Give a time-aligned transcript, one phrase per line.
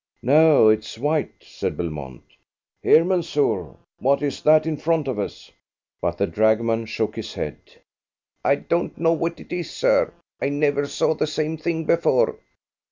[0.23, 2.23] "No, it's white," said Belmont.
[2.81, 5.51] "Here, Mansoor, what is that in front of us?"
[6.01, 7.57] But the dragoman shook his head.
[8.43, 10.11] "I don't know what it is, sir.
[10.41, 12.39] I never saw the same thing before."